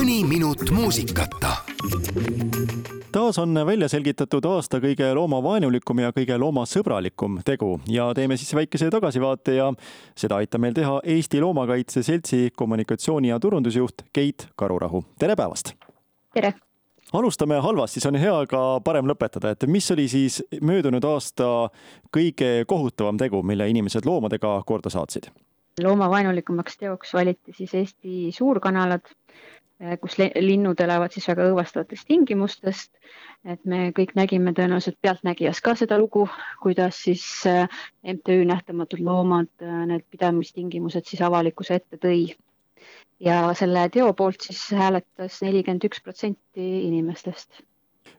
mõni 0.00 0.22
minut 0.24 0.70
muusikata. 0.72 1.56
taas 3.12 3.38
on 3.38 3.54
välja 3.66 3.88
selgitatud 3.88 4.44
aasta 4.48 4.78
kõige 4.80 5.10
loomavaenulikum 5.14 5.98
ja 6.00 6.12
kõige 6.16 6.38
loomasõbralikum 6.40 7.42
tegu 7.44 7.74
ja 7.88 8.06
teeme 8.16 8.38
siis 8.40 8.54
väikese 8.56 8.88
tagasivaate 8.90 9.58
ja 9.58 9.66
seda 10.16 10.38
aitab 10.40 10.64
meil 10.64 10.72
teha 10.74 11.02
Eesti 11.04 11.40
Loomakaitse 11.40 12.02
Seltsi 12.02 12.48
kommunikatsiooni 12.56 13.28
ja 13.28 13.38
turundusjuht 13.40 14.06
Keit 14.12 14.48
Karurahu. 14.56 15.04
tere 15.18 15.36
päevast! 15.36 15.74
tere! 16.32 16.54
alustame 17.12 17.60
halvast, 17.60 17.92
siis 17.92 18.06
on 18.06 18.16
hea 18.16 18.46
ka 18.48 18.80
parem 18.80 19.04
lõpetada, 19.04 19.52
et 19.52 19.68
mis 19.68 19.90
oli 19.90 20.08
siis 20.08 20.40
möödunud 20.62 21.04
aasta 21.04 21.68
kõige 22.16 22.64
kohutavam 22.66 23.20
tegu, 23.20 23.42
mille 23.42 23.68
inimesed 23.68 24.08
loomadega 24.08 24.62
korda 24.64 24.88
saatsid? 24.88 25.28
loomavaenulikumaks 25.82 26.78
teoks 26.78 27.14
valiti 27.14 27.52
siis 27.52 27.74
Eesti 27.74 28.32
suurkanalad, 28.32 29.06
kus 30.00 30.18
linnud 30.20 30.80
elavad 30.84 31.12
siis 31.14 31.28
väga 31.30 31.46
õõvastavates 31.50 32.04
tingimustest. 32.08 32.92
et 33.44 33.64
me 33.64 33.92
kõik 33.96 34.12
nägime 34.14 34.52
tõenäoliselt 34.52 34.98
Pealtnägijas 35.00 35.62
ka 35.64 35.72
seda 35.74 35.96
lugu, 35.98 36.26
kuidas 36.60 36.98
siis 37.06 37.24
eh, 37.48 37.64
MTÜ 38.04 38.44
Nähtamatud 38.44 39.00
Loomad 39.00 39.48
eh, 39.64 39.86
need 39.88 40.04
pidamistingimused 40.12 41.08
siis 41.08 41.22
avalikkuse 41.24 41.80
ette 41.80 41.96
tõi. 41.96 42.36
ja 43.20 43.40
selle 43.56 43.88
teo 43.88 44.12
poolt 44.12 44.44
siis 44.44 44.60
hääletas 44.76 45.40
nelikümmend 45.42 45.88
üks 45.88 46.04
protsenti 46.04 46.68
inimestest 46.88 47.64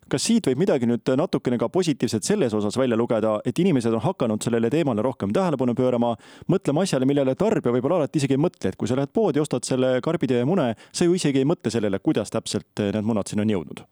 kas 0.09 0.25
siit 0.27 0.47
võib 0.47 0.61
midagi 0.63 0.89
nüüd 0.89 1.13
natukene 1.17 1.59
ka 1.61 1.69
positiivset 1.69 2.25
selles 2.27 2.53
osas 2.57 2.77
välja 2.77 2.97
lugeda, 2.97 3.37
et 3.45 3.59
inimesed 3.59 3.93
on 3.93 4.03
hakanud 4.03 4.43
sellele 4.43 4.69
teemale 4.73 5.05
rohkem 5.05 5.33
tähelepanu 5.33 5.75
pöörama, 5.77 6.15
mõtlema 6.51 6.85
asjale, 6.85 7.07
millele 7.09 7.35
tarbija 7.35 7.75
võib-olla 7.77 8.01
alati 8.01 8.21
isegi 8.21 8.37
ei 8.37 8.41
mõtle, 8.41 8.71
et 8.71 8.79
kui 8.79 8.89
sa 8.89 8.99
lähed 8.99 9.13
poodi, 9.13 9.41
ostad 9.43 9.67
selle 9.67 9.97
karbitäie 10.03 10.45
mune, 10.45 10.73
sa 10.91 11.07
ju 11.07 11.15
isegi 11.17 11.43
ei 11.43 11.47
mõtle 11.47 11.71
sellele, 11.73 11.99
kuidas 11.99 12.33
täpselt 12.33 12.85
need 12.91 13.07
munad 13.07 13.31
sinna 13.31 13.47
on 13.47 13.57
jõudnud 13.57 13.85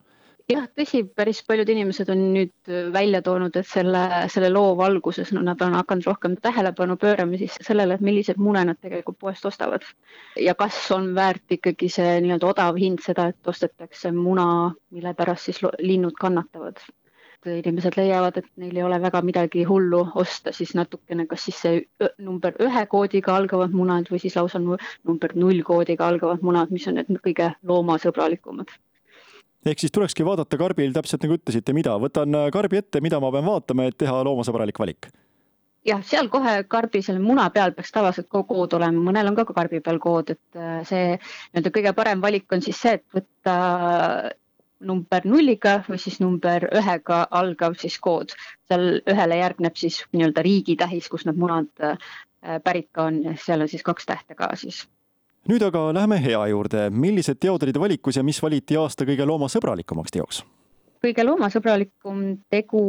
jah, 0.50 0.66
tõsi, 0.78 1.04
päris 1.16 1.42
paljud 1.48 1.70
inimesed 1.70 2.10
on 2.14 2.22
nüüd 2.34 2.72
välja 2.94 3.22
toonud, 3.26 3.56
et 3.60 3.68
selle, 3.70 4.02
selle 4.34 4.50
loo 4.52 4.74
valguses 4.80 5.34
no, 5.36 5.44
nad 5.46 5.62
on 5.66 5.76
hakanud 5.78 6.08
rohkem 6.10 6.38
tähelepanu 6.42 6.98
pöörama 7.02 7.40
siis 7.42 7.58
sellele, 7.66 7.98
et 7.98 8.06
milliseid 8.06 8.40
mune 8.42 8.64
nad 8.70 8.80
tegelikult 8.82 9.20
poest 9.20 9.46
ostavad. 9.46 9.86
ja 10.40 10.56
kas 10.56 10.80
on 10.96 11.14
väärt 11.16 11.58
ikkagi 11.60 11.90
see 11.94 12.16
nii-öelda 12.26 12.54
odav 12.54 12.80
hind 12.82 13.04
seda, 13.06 13.30
et 13.34 13.54
ostetakse 13.54 14.12
muna, 14.16 14.48
mille 14.90 15.14
pärast 15.14 15.50
siis 15.50 15.62
linnud 15.80 16.18
kannatavad 16.20 16.82
inimesed 17.48 17.96
leiavad, 17.96 18.36
et 18.38 18.48
neil 18.60 18.76
ei 18.76 18.84
ole 18.84 18.98
väga 19.00 19.22
midagi 19.24 19.64
hullu 19.64 20.02
osta, 20.20 20.52
siis 20.52 20.74
natukene, 20.76 21.24
kas 21.26 21.46
siis 21.48 21.62
see 21.64 22.10
number 22.18 22.58
ühe 22.60 22.84
koodiga 22.92 23.38
algavad 23.38 23.72
munad 23.72 24.12
või 24.12 24.20
siis 24.20 24.36
lausa 24.36 24.60
number 24.60 25.36
null 25.36 25.64
koodiga 25.64 26.10
algavad 26.12 26.44
munad, 26.44 26.74
mis 26.76 26.90
on 26.92 27.00
need 27.00 27.14
kõige 27.24 27.54
loomasõbralikumad 27.64 28.76
ehk 29.66 29.82
siis 29.82 29.94
tulekski 29.96 30.26
vaadata 30.26 30.60
karbil 30.60 30.94
täpselt 30.96 31.26
nagu 31.26 31.40
ütlesite, 31.40 31.76
mida, 31.76 31.96
võtan 32.02 32.36
äh, 32.36 32.52
karbi 32.54 32.80
ette, 32.80 33.02
mida 33.04 33.20
ma 33.20 33.32
pean 33.36 33.48
vaatama, 33.48 33.90
et 33.90 33.98
teha 34.00 34.22
loomasõbralik 34.28 34.80
valik. 34.80 35.10
Jah, 35.88 36.02
seal 36.04 36.28
kohe 36.32 36.58
karbi 36.68 37.02
selle 37.04 37.22
muna 37.24 37.48
peal 37.56 37.72
peaks 37.76 37.94
tavaliselt 37.96 38.28
kood 38.30 38.74
olema, 38.76 39.00
mõnel 39.10 39.32
on 39.32 39.38
ka 39.38 39.48
karbi 39.48 39.80
peal 39.84 40.00
kood, 40.04 40.36
et 40.36 40.60
äh, 40.60 40.82
see 40.88 41.16
nii-öelda 41.16 41.74
kõige 41.76 41.96
parem 41.98 42.24
valik 42.24 42.52
on 42.56 42.64
siis 42.66 42.80
see, 42.84 43.00
et 43.00 43.06
võtta 43.16 43.56
number 44.80 45.26
nulliga 45.28 45.80
või 45.88 46.00
siis 46.00 46.20
number 46.24 46.70
ühega 46.76 47.26
algav 47.36 47.76
siis 47.80 47.98
kood. 48.00 48.36
seal 48.70 49.02
ühele 49.12 49.40
järgneb 49.42 49.76
siis 49.76 50.02
nii-öelda 50.14 50.44
riigitähis, 50.46 51.10
kus 51.12 51.26
need 51.28 51.40
munad 51.40 51.72
äh, 51.84 51.98
pärit 52.64 52.88
ka 52.96 53.10
on. 53.10 53.22
Seal 53.44 53.66
on 53.66 53.72
siis 53.72 53.84
kaks 53.84 54.08
tähte 54.08 54.36
ka 54.40 54.54
siis 54.56 54.86
nüüd 55.50 55.64
aga 55.66 55.88
läheme 55.96 56.20
hea 56.22 56.42
juurde. 56.52 56.90
millised 56.90 57.40
teod 57.42 57.64
olid 57.66 57.78
valikus 57.82 58.18
ja 58.20 58.24
mis 58.24 58.42
valiti 58.44 58.78
aasta 58.78 59.06
kõige 59.10 59.26
loomasõbralikumaks 59.26 60.14
teoks? 60.14 60.44
kõige 61.04 61.26
loomasõbralikum 61.26 62.22
tegu 62.52 62.84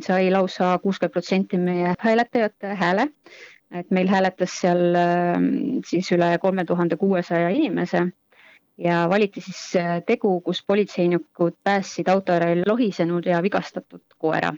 sai 0.00 0.30
lausa 0.30 0.76
kuuskümmend 0.82 1.12
protsenti 1.12 1.58
meie 1.58 1.94
hääletajate 1.98 2.74
hääle. 2.80 3.08
et 3.72 3.90
meil 3.90 4.08
hääletas 4.08 4.56
seal 4.60 4.96
ähm, 4.96 5.46
siis 5.86 6.10
üle 6.12 6.38
kolme 6.40 6.64
tuhande 6.64 6.96
kuuesaja 6.96 7.48
inimese 7.48 8.06
ja 8.78 9.06
valiti 9.08 9.40
siis 9.40 9.62
äh, 9.76 10.02
tegu, 10.06 10.40
kus 10.40 10.64
politseinikud 10.66 11.60
päästsid 11.64 12.08
auto 12.08 12.32
ära 12.32 12.54
lohisenud 12.66 13.26
ja 13.26 13.42
vigastatud 13.42 14.04
koera 14.18 14.52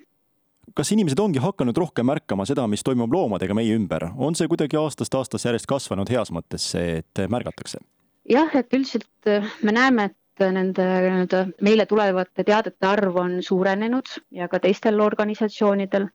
kas 0.74 0.92
inimesed 0.94 1.20
ongi 1.20 1.42
hakanud 1.42 1.76
rohkem 1.76 2.06
märkama 2.08 2.46
seda, 2.48 2.66
mis 2.70 2.84
toimub 2.86 3.12
loomadega 3.12 3.54
meie 3.56 3.76
ümber, 3.76 4.08
on 4.16 4.36
see 4.38 4.48
kuidagi 4.50 4.78
aastast 4.80 5.14
aastasse 5.14 5.48
järjest 5.48 5.68
kasvanud 5.70 6.10
heas 6.10 6.32
mõttes, 6.34 6.70
et 6.78 7.24
märgatakse? 7.28 7.82
jah, 8.30 8.52
et 8.56 8.72
üldiselt 8.72 9.28
äh, 9.28 9.46
me 9.62 9.74
näeme, 9.76 10.10
et 10.10 10.44
nende 10.54 10.84
nii-öelda 10.84 11.42
meile 11.62 11.86
tulevate 11.86 12.44
teadete 12.44 12.88
arv 12.88 13.16
on 13.20 13.36
suurenenud 13.42 14.16
ja 14.34 14.48
ka 14.48 14.58
teistel 14.58 15.00
organisatsioonidel. 15.00 16.08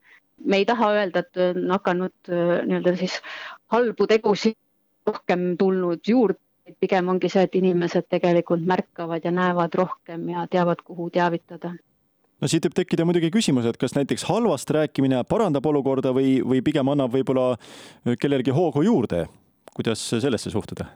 me 0.44 0.56
ei 0.56 0.64
taha 0.64 0.92
öelda, 0.96 1.20
et 1.20 1.36
on 1.36 1.70
hakanud 1.70 2.32
äh, 2.32 2.60
nii-öelda 2.66 2.96
siis 2.96 3.20
halbu 3.72 4.06
tegusid 4.06 4.58
rohkem 5.06 5.56
tulnud 5.58 6.00
juurde, 6.06 6.40
pigem 6.80 7.08
ongi 7.08 7.28
see, 7.28 7.42
et 7.46 7.54
inimesed 7.54 8.06
tegelikult 8.10 8.66
märkavad 8.66 9.24
ja 9.24 9.30
näevad 9.30 9.74
rohkem 9.74 10.28
ja 10.28 10.46
teavad, 10.50 10.82
kuhu 10.84 11.10
teavitada 11.10 11.74
no 12.40 12.48
siit 12.50 12.66
võib 12.66 12.76
tekkida 12.80 13.06
muidugi 13.08 13.30
küsimus, 13.34 13.68
et 13.68 13.78
kas 13.80 13.94
näiteks 13.96 14.24
halvast 14.28 14.70
rääkimine 14.74 15.22
parandab 15.28 15.66
olukorda 15.70 16.14
või, 16.16 16.38
või 16.44 16.64
pigem 16.64 16.88
annab 16.92 17.12
võib-olla 17.14 17.52
kellelegi 18.20 18.54
hoogu 18.56 18.84
juurde. 18.86 19.26
kuidas 19.74 20.02
sellesse 20.10 20.50
suhtuda? 20.50 20.88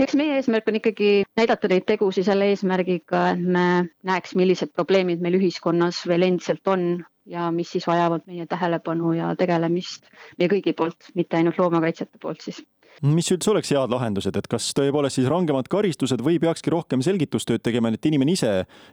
eks 0.00 0.14
meie 0.16 0.36
eesmärk 0.38 0.68
on 0.70 0.78
ikkagi 0.78 1.08
näidata 1.36 1.68
neid 1.68 1.84
tegusid 1.88 2.24
selle 2.24 2.46
eesmärgiga, 2.52 3.30
et 3.34 3.40
me 3.40 3.64
näeks, 4.06 4.32
millised 4.38 4.72
probleemid 4.72 5.20
meil 5.20 5.36
ühiskonnas 5.36 6.06
veel 6.08 6.24
endiselt 6.28 6.68
on 6.72 7.04
ja 7.28 7.50
mis 7.54 7.72
siis 7.74 7.86
vajavad 7.86 8.24
meie 8.26 8.46
tähelepanu 8.48 9.12
ja 9.18 9.34
tegelemist 9.38 10.08
meie 10.38 10.48
kõigi 10.52 10.72
poolt, 10.76 11.10
mitte 11.14 11.36
ainult 11.36 11.60
loomakaitsjate 11.60 12.20
poolt 12.22 12.46
siis 12.46 12.62
mis 13.00 13.30
üldse 13.32 13.50
oleks 13.52 13.70
head 13.72 13.92
lahendused, 13.92 14.36
et 14.36 14.48
kas 14.50 14.70
tõepoolest 14.76 15.18
siis 15.18 15.28
rangemad 15.30 15.68
karistused 15.72 16.20
või 16.24 16.40
peakski 16.42 16.72
rohkem 16.72 17.04
selgitustööd 17.04 17.62
tegema, 17.64 17.92
et 17.94 18.06
inimene 18.06 18.34
ise 18.36 18.50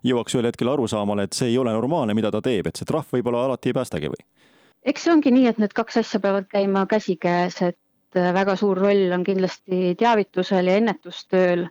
jõuaks 0.07 0.37
ühel 0.37 0.47
hetkel 0.47 0.71
arusaamale, 0.71 1.27
et 1.27 1.35
see 1.35 1.51
ei 1.51 1.57
ole 1.59 1.73
normaalne, 1.75 2.15
mida 2.17 2.31
ta 2.31 2.41
teeb, 2.43 2.69
et 2.69 2.79
see 2.79 2.87
trahv 2.87 3.11
võib-olla 3.17 3.45
alati 3.47 3.71
ei 3.71 3.77
päästagi 3.77 4.13
või? 4.13 4.23
eks 4.87 5.03
see 5.03 5.11
ongi 5.11 5.33
nii, 5.35 5.49
et 5.51 5.59
need 5.59 5.75
kaks 5.75 5.99
asja 6.03 6.21
peavad 6.23 6.47
käima 6.51 6.85
käsikäes, 6.87 7.59
et 7.65 8.19
äh, 8.19 8.31
väga 8.33 8.55
suur 8.55 8.79
roll 8.79 9.11
on 9.11 9.25
kindlasti 9.27 9.97
teavitusel 9.99 10.71
ja 10.71 10.77
ennetustööl, 10.79 11.67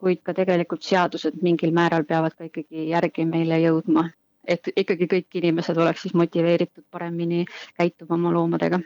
kuid 0.00 0.22
ka 0.24 0.34
tegelikult 0.36 0.86
seadused 0.86 1.42
mingil 1.42 1.74
määral 1.76 2.06
peavad 2.08 2.36
ka 2.38 2.46
ikkagi 2.46 2.86
järgi 2.92 3.26
meile 3.28 3.58
jõudma, 3.64 4.06
et 4.46 4.70
ikkagi 4.76 5.10
kõik 5.10 5.42
inimesed 5.42 5.76
oleks 5.76 6.06
siis 6.06 6.14
motiveeritud 6.14 6.86
paremini 6.90 7.44
käituma 7.74 8.16
oma 8.16 8.32
loomadega 8.38 8.80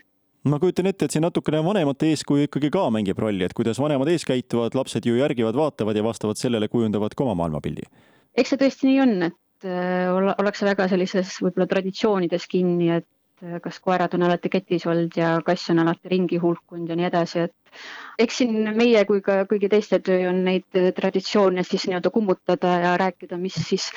ma 0.51 0.59
kujutan 0.61 0.89
ette, 0.91 1.07
et 1.07 1.15
siin 1.15 1.25
natukene 1.25 1.63
vanemate 1.65 2.11
eeskuju 2.13 2.49
ikkagi 2.49 2.71
ka 2.75 2.85
mängib 2.93 3.21
rolli, 3.23 3.47
et 3.47 3.57
kuidas 3.57 3.81
vanemad 3.81 4.11
ees 4.13 4.27
käituvad, 4.29 4.77
lapsed 4.77 5.07
ju 5.09 5.17
järgivad, 5.17 5.57
vaatavad 5.57 5.97
ja 5.97 6.05
vastavalt 6.05 6.41
sellele 6.41 6.69
kujundavad 6.73 7.17
ka 7.17 7.25
oma 7.25 7.39
maailmapildi. 7.43 7.89
eks 8.37 8.53
see 8.53 8.61
tõesti 8.61 8.91
nii 8.91 9.01
on, 9.05 9.15
et 9.31 9.69
äh, 9.69 10.11
ollakse 10.13 10.67
väga 10.69 10.89
sellises 10.93 11.37
võib-olla 11.41 11.69
traditsioonides 11.71 12.45
kinni, 12.51 12.91
et 12.99 13.07
äh, 13.45 13.61
kas 13.65 13.79
koerad 13.81 14.17
on 14.19 14.27
alati 14.27 14.51
ketis 14.53 14.85
olnud 14.91 15.17
ja 15.17 15.37
kass 15.47 15.71
on 15.73 15.81
alati 15.85 16.13
ringi 16.13 16.41
hulkunud 16.43 16.93
ja 16.93 16.99
nii 16.99 17.07
edasi, 17.09 17.47
et 17.49 18.27
eks 18.27 18.43
siin 18.43 18.75
meie 18.77 19.05
kui 19.09 19.23
ka 19.25 19.45
kõigi 19.49 19.71
teiste 19.73 20.03
töö 20.05 20.29
on 20.33 20.43
neid 20.51 20.81
äh, 20.81 20.91
traditsioone 20.99 21.65
siis 21.65 21.87
nii-öelda 21.89 22.13
kummutada 22.13 22.75
ja 22.83 22.99
rääkida, 23.01 23.41
mis 23.41 23.57
siis 23.71 23.89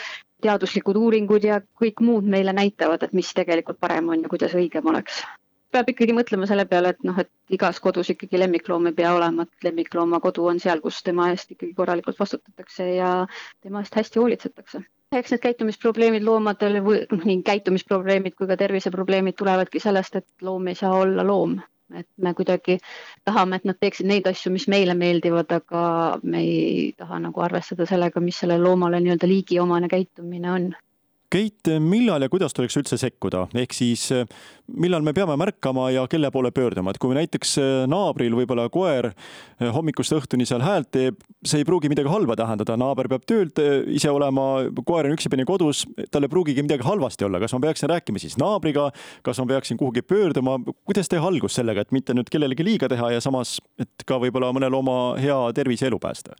teaduslikud 0.46 0.96
uuringud 0.96 1.44
ja 1.44 1.60
kõik 1.82 2.00
muud 2.06 2.30
meile 2.30 2.54
näitavad, 2.56 3.04
et 3.04 3.18
mis 3.18 3.34
tegelikult 3.36 3.82
parem 3.82 4.14
on 4.14 4.24
ja 4.24 4.32
kuidas 4.32 4.56
õigem 4.56 4.88
oleks 4.94 5.26
peab 5.72 5.90
ikkagi 5.92 6.16
mõtlema 6.16 6.48
selle 6.50 6.66
peale, 6.70 6.94
et 6.96 7.08
noh, 7.08 7.18
et 7.22 7.54
igas 7.54 7.80
kodus 7.84 8.12
ikkagi 8.14 8.40
lemmikloom 8.40 8.90
ei 8.90 8.98
pea 8.98 9.14
olema, 9.16 9.46
et 9.48 9.68
lemmiklooma 9.68 10.20
kodu 10.24 10.48
on 10.52 10.62
seal, 10.64 10.82
kus 10.84 11.02
tema 11.06 11.30
eest 11.34 11.54
ikkagi 11.56 11.74
korralikult 11.78 12.20
vastutatakse 12.20 12.88
ja 12.96 13.12
tema 13.62 13.84
eest 13.84 13.98
hästi 14.00 14.22
hoolitsetakse. 14.24 14.84
eks 15.16 15.32
need 15.32 15.44
käitumisprobleemid 15.44 16.24
loomadel 16.28 16.82
või 16.84 17.02
noh, 17.12 17.24
nii 17.30 17.42
käitumisprobleemid 17.48 18.36
kui 18.36 18.48
ka 18.48 18.58
terviseprobleemid 18.60 19.38
tulevadki 19.40 19.80
sellest, 19.80 20.16
et 20.16 20.28
loom 20.42 20.68
ei 20.68 20.76
saa 20.76 20.94
olla 20.96 21.28
loom. 21.28 21.60
et 21.96 22.08
me 22.18 22.34
kuidagi 22.36 22.80
tahame, 23.24 23.56
et 23.56 23.66
nad 23.66 23.78
teeksid 23.80 24.08
neid 24.08 24.26
asju, 24.28 24.52
mis 24.52 24.66
meile 24.68 24.94
meeldivad, 24.94 25.52
aga 25.56 25.84
me 26.24 26.42
ei 26.44 26.94
taha 26.98 27.20
nagu 27.24 27.42
arvestada 27.42 27.86
sellega, 27.88 28.20
mis 28.20 28.40
sellele 28.44 28.64
loomale 28.64 29.00
nii-öelda 29.00 29.28
liigiomane 29.28 29.88
käitumine 29.88 30.52
on 30.52 30.68
Keit, 31.28 31.68
millal 31.84 32.24
ja 32.24 32.30
kuidas 32.32 32.54
tuleks 32.56 32.78
üldse 32.80 32.96
sekkuda, 32.96 33.42
ehk 33.60 33.74
siis 33.76 34.06
millal 34.80 35.04
me 35.04 35.12
peame 35.12 35.36
märkama 35.36 35.90
ja 35.92 36.06
kelle 36.08 36.30
poole 36.32 36.54
pöörduma, 36.56 36.94
et 36.94 37.00
kui 37.04 37.12
näiteks 37.18 37.58
naabril 37.92 38.38
võib-olla 38.38 38.70
koer 38.72 39.10
hommikust 39.76 40.16
õhtuni 40.16 40.48
seal 40.48 40.64
häält 40.64 40.88
teeb, 40.96 41.20
see 41.44 41.60
ei 41.60 41.68
pruugi 41.68 41.92
midagi 41.92 42.08
halba 42.08 42.38
tähendada, 42.40 42.78
naaber 42.80 43.12
peab 43.12 43.28
töölt 43.28 43.60
ise 43.92 44.14
olema, 44.16 44.48
koer 44.88 45.10
on 45.10 45.18
üksipäini 45.18 45.44
kodus, 45.50 45.84
tal 46.16 46.24
ei 46.24 46.32
pruugigi 46.32 46.64
midagi 46.64 46.88
halvasti 46.88 47.28
olla, 47.28 47.44
kas 47.44 47.58
ma 47.58 47.64
peaksin 47.68 47.92
rääkima 47.92 48.24
siis 48.24 48.40
naabriga, 48.40 48.88
kas 49.28 49.44
ma 49.44 49.50
peaksin 49.52 49.84
kuhugi 49.84 50.08
pöörduma, 50.08 50.62
kuidas 50.88 51.12
teha 51.12 51.28
algust 51.28 51.60
sellega, 51.60 51.84
et 51.84 51.92
mitte 51.92 52.16
nüüd 52.16 52.32
kellelegi 52.32 52.64
liiga 52.64 52.88
teha 52.88 53.18
ja 53.18 53.20
samas, 53.24 53.58
et 53.84 54.08
ka 54.08 54.16
võib-olla 54.24 54.56
mõne 54.56 54.72
looma 54.72 55.18
hea 55.20 55.42
tervis 55.60 55.84
ja 55.84 55.92
elu 55.92 56.00
päästa? 56.00 56.40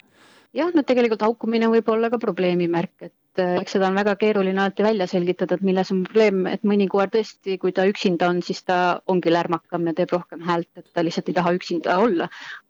jah, 0.56 0.72
no 0.72 0.80
tegelikult 0.80 1.22
haukumine 1.26 1.68
võib 1.68 1.88
olla 1.92 2.08
ka 2.08 2.16
probleemi 2.22 2.68
märk, 2.72 3.10
et 3.10 3.14
et 3.38 3.60
eks 3.62 3.76
seda 3.76 3.88
on 3.88 3.96
väga 3.98 4.14
keeruline 4.20 4.60
alati 4.60 4.84
välja 4.84 5.06
selgitada, 5.10 5.56
et 5.56 5.64
milles 5.66 5.90
on 5.94 6.02
probleem, 6.06 6.46
et 6.50 6.64
mõni 6.66 6.88
koer 6.90 7.10
tõesti, 7.12 7.56
kui 7.62 7.72
ta 7.76 7.86
üksinda 7.88 8.28
on, 8.32 8.40
siis 8.44 8.62
ta 8.66 8.78
ongi 9.10 9.32
lärmakam 9.32 9.86
ja 9.88 9.94
teeb 9.98 10.14
rohkem 10.14 10.42
häält, 10.46 10.68
et 10.76 10.86
ta 10.94 11.04
lihtsalt 11.06 11.30
ei 11.30 11.36
taha 11.38 11.54
üksinda 11.58 11.98
olla. 12.02 12.28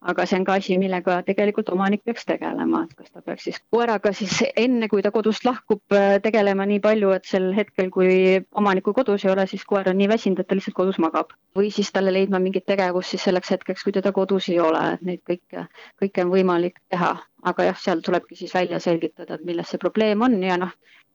aga 0.08 0.24
see 0.30 0.38
on 0.38 0.44
ka 0.46 0.54
asi, 0.60 0.76
millega 0.78 1.16
tegelikult 1.26 1.72
omanik 1.74 2.04
peaks 2.06 2.24
tegelema, 2.24 2.84
et 2.86 2.92
kas 2.94 3.10
ta 3.10 3.22
peaks 3.22 3.48
siis 3.48 3.58
koeraga 3.74 4.12
siis 4.14 4.36
enne, 4.56 4.88
kui 4.88 5.02
ta 5.02 5.10
kodust 5.10 5.44
lahkub, 5.44 5.82
tegelema 6.22 6.66
nii 6.70 6.78
palju, 6.84 7.10
et 7.16 7.26
sel 7.26 7.50
hetkel, 7.56 7.90
kui 7.90 8.38
omanikku 8.62 8.94
kodus 8.94 9.24
ei 9.26 9.32
ole, 9.32 9.46
siis 9.50 9.64
koer 9.66 9.90
on 9.90 9.98
nii 9.98 10.08
väsinud, 10.08 10.38
et 10.38 10.48
ta 10.48 10.54
lihtsalt 10.54 10.78
kodus 10.78 11.00
magab. 11.02 11.34
või 11.58 11.72
siis 11.74 11.90
talle 11.90 12.12
leidma 12.14 12.38
mingit 12.38 12.66
tegevust 12.66 13.10
siis 13.10 13.24
selleks 13.26 13.50
hetkeks, 13.50 13.82
kui 13.82 13.92
teda 13.92 14.12
kodus 14.12 14.48
ei 14.48 14.60
ole, 14.62 14.84
et 14.94 15.02
neid 15.02 15.24
kõike, 15.26 15.66
kõike 15.98 16.24
on 16.24 16.30
võimalik 16.30 16.78
teha 16.88 17.16
aga 17.46 17.68
jah, 17.70 17.80
seal 17.80 18.00
tulebki 18.02 18.36
siis 18.38 18.54
välja 18.54 18.80
selgitada, 18.82 19.34
et 19.34 19.44
milles 19.46 19.68
see 19.70 19.80
probleem 19.82 20.22
on 20.26 20.36
ja 20.42 20.56
noh, 20.60 20.72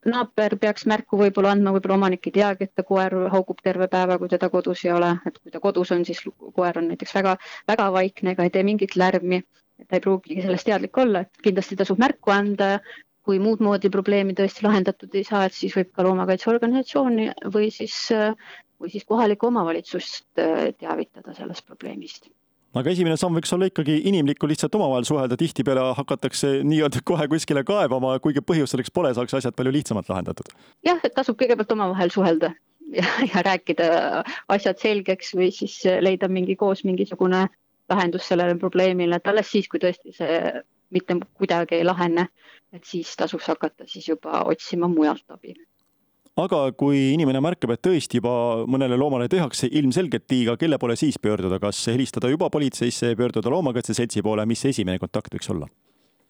naaber 0.10 0.56
peaks 0.60 0.86
märku 0.90 1.18
võib-olla 1.20 1.54
andma, 1.56 1.74
võib-olla 1.76 1.98
omanik 2.00 2.28
ei 2.28 2.36
teagi, 2.38 2.68
et 2.68 2.76
ta 2.76 2.86
koer 2.88 3.16
haugub 3.34 3.62
terve 3.64 3.88
päeva, 3.92 4.18
kui 4.20 4.32
teda 4.32 4.50
kodus 4.54 4.84
ei 4.86 4.92
ole, 4.96 5.14
et 5.28 5.40
kui 5.40 5.54
ta 5.54 5.62
kodus 5.64 5.94
on, 5.96 6.04
siis 6.08 6.22
koer 6.58 6.80
on 6.80 6.90
näiteks 6.92 7.16
väga, 7.20 7.38
väga 7.72 7.90
vaikne 7.96 8.34
ega 8.36 8.48
ei 8.48 8.54
tee 8.54 8.66
mingit 8.68 8.98
lärmi. 9.00 9.44
ta 9.88 9.98
ei 9.98 10.04
pruugigi 10.04 10.44
sellest 10.44 10.68
teadlik 10.70 10.98
olla, 11.02 11.24
et 11.26 11.42
kindlasti 11.44 11.76
tasub 11.80 12.00
märku 12.00 12.32
anda. 12.32 12.80
kui 13.24 13.38
muud 13.40 13.62
moodi 13.64 13.88
probleemi 13.88 14.34
tõesti 14.36 14.66
lahendatud 14.66 15.14
ei 15.16 15.24
saa, 15.24 15.46
et 15.48 15.54
siis 15.56 15.72
võib 15.78 15.94
ka 15.96 16.04
loomakaitseorganisatsiooni 16.04 17.30
või 17.54 17.70
siis, 17.72 17.96
või 18.84 18.92
siis 18.92 19.08
kohalikku 19.08 19.48
omavalitsust 19.48 20.28
teavitada 20.36 21.32
sellest 21.38 21.64
probleemist 21.66 22.28
aga 22.80 22.94
esimene 22.94 23.18
samm 23.20 23.38
võiks 23.38 23.54
olla 23.56 23.70
ikkagi 23.70 24.00
inimlikku 24.10 24.48
lihtsalt 24.50 24.76
omavahel 24.78 25.08
suhelda, 25.08 25.38
tihtipeale 25.40 25.86
hakatakse 26.00 26.52
nii-öelda 26.68 27.04
kohe 27.06 27.28
kuskile 27.32 27.64
kaebama, 27.68 28.16
kuigi 28.24 28.44
põhjust 28.46 28.76
selleks 28.76 28.94
pole, 28.94 29.14
saaks 29.16 29.38
asjad 29.40 29.58
palju 29.58 29.74
lihtsamalt 29.76 30.10
lahendatud. 30.12 30.54
jah, 30.86 31.02
et 31.04 31.16
tasub 31.16 31.40
kõigepealt 31.40 31.76
omavahel 31.76 32.14
suhelda 32.14 32.54
ja, 33.00 33.08
ja 33.30 33.44
rääkida 33.46 33.90
asjad 34.54 34.82
selgeks 34.82 35.34
või 35.38 35.52
siis 35.56 35.80
leida 36.02 36.30
mingi 36.30 36.56
koos 36.60 36.84
mingisugune 36.88 37.48
lahendus 37.92 38.28
sellele 38.30 38.56
probleemile, 38.60 39.20
et 39.20 39.28
alles 39.28 39.52
siis, 39.52 39.68
kui 39.70 39.82
tõesti 39.84 40.16
see 40.16 40.40
mitte 40.94 41.18
kuidagi 41.38 41.80
ei 41.80 41.86
lahene, 41.86 42.28
et 42.74 42.86
siis 42.86 43.12
tasuks 43.18 43.50
hakata 43.50 43.88
siis 43.90 44.08
juba 44.08 44.44
otsima 44.50 44.88
mujalt 44.90 45.26
abi 45.34 45.56
aga 46.40 46.60
kui 46.78 47.12
inimene 47.14 47.42
märkab, 47.44 47.76
et 47.76 47.84
tõesti 47.86 48.20
juba 48.20 48.66
mõnele 48.70 48.98
loomale 48.98 49.30
tehakse 49.30 49.70
ilmselgelt 49.70 50.26
liiga, 50.34 50.58
kelle 50.58 50.80
poole 50.82 50.98
siis 50.98 51.20
pöörduda, 51.22 51.60
kas 51.62 51.82
helistada 51.92 52.32
juba 52.32 52.50
politseisse, 52.54 53.14
pöörduda 53.20 53.54
loomakaitse 53.54 53.94
seltsi 53.98 54.24
poole, 54.26 54.46
mis 54.50 54.64
see 54.64 54.74
esimene 54.74 55.02
kontakt 55.02 55.34
võiks 55.36 55.52
olla? 55.54 55.70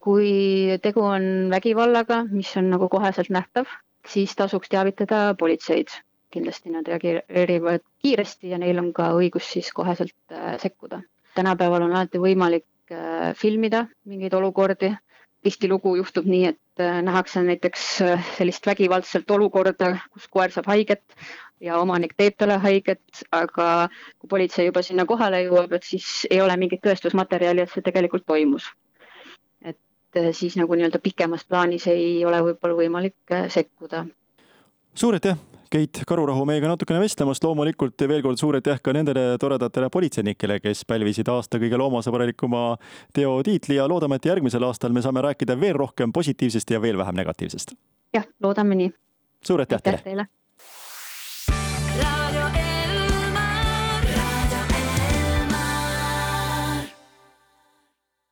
kui 0.03 0.75
tegu 0.83 0.99
on 1.07 1.47
vägivallaga, 1.47 2.25
mis 2.27 2.49
on 2.59 2.65
nagu 2.73 2.89
koheselt 2.91 3.29
nähtav, 3.31 3.69
siis 4.03 4.33
tasuks 4.35 4.71
teavitada 4.71 5.29
politseid. 5.39 5.87
kindlasti 6.33 6.71
nad 6.73 6.87
reageerivad 6.89 7.83
kiiresti 8.01 8.49
ja 8.49 8.57
neil 8.57 8.79
on 8.81 8.87
ka 8.91 9.11
õigus 9.13 9.51
siis 9.53 9.67
koheselt 9.71 10.15
äh, 10.33 10.57
sekkuda. 10.59 10.99
tänapäeval 11.35 11.85
on 11.85 11.93
alati 11.93 12.19
võimalik 12.19 12.65
äh, 12.91 13.31
filmida 13.37 13.85
mingeid 14.03 14.33
olukordi 14.33 14.91
tihtilugu 15.43 15.95
juhtub 15.99 16.27
nii, 16.29 16.45
et 16.53 16.81
äh, 16.83 17.01
nähakse 17.05 17.43
näiteks 17.43 17.85
äh, 18.01 18.27
sellist 18.37 18.67
vägivaldselt 18.67 19.31
olukorda, 19.31 19.93
kus 20.13 20.27
koer 20.31 20.51
saab 20.55 20.69
haiget 20.71 21.03
ja 21.63 21.77
omanik 21.79 22.15
teeb 22.17 22.37
talle 22.39 22.57
haiget, 22.63 23.23
aga 23.31 23.67
kui 24.19 24.31
politsei 24.31 24.67
juba 24.69 24.83
sinna 24.83 25.05
kohale 25.09 25.43
jõuab, 25.45 25.75
et 25.77 25.87
siis 25.87 26.09
ei 26.31 26.41
ole 26.43 26.57
mingit 26.59 26.83
tõestusmaterjali, 26.85 27.63
et 27.65 27.73
see 27.75 27.85
tegelikult 27.85 28.25
toimus. 28.27 28.69
et 29.63 30.19
äh, 30.19 30.31
siis 30.31 30.57
nagu 30.59 30.75
nii-öelda 30.75 30.99
pikemas 31.03 31.45
plaanis 31.45 31.87
ei 31.91 32.25
ole 32.25 32.41
võib-olla 32.49 32.79
võimalik 32.83 33.37
sekkuda. 33.53 34.05
suur 34.95 35.19
aitäh 35.19 35.52
Keit 35.73 36.03
Karurahu 36.05 36.43
meiega 36.45 36.69
natukene 36.69 36.99
vestlemast. 37.01 37.43
loomulikult 37.43 38.03
veel 38.07 38.21
kord 38.21 38.37
suur 38.37 38.59
aitäh 38.59 38.77
ka 38.83 38.93
nendele 38.93 39.39
toredatele 39.41 39.89
politseinikele, 39.89 40.59
kes 40.61 40.83
pälvisid 40.85 41.31
aasta 41.33 41.57
kõige 41.57 41.79
loomasõbralikuma 41.81 42.61
teo 43.13 43.39
tiitli 43.43 43.79
ja 43.79 43.87
loodame, 43.89 44.19
et 44.21 44.29
järgmisel 44.29 44.67
aastal 44.69 44.93
me 44.93 45.01
saame 45.01 45.25
rääkida 45.25 45.57
veel 45.59 45.73
rohkem 45.81 46.13
positiivsest 46.13 46.75
ja 46.75 46.81
veel 46.81 47.01
vähem 47.01 47.17
negatiivsest. 47.17 47.73
jah, 48.13 48.29
loodame 48.45 48.77
nii. 48.83 48.93
suur 49.41 49.65
aitäh, 49.65 49.81
teile.! 49.81 50.29